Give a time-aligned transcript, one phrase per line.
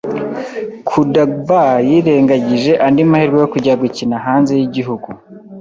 [0.87, 5.09] Koudagba yirengagije andi mahirwe yo kujya gukina hanze y'iguhugu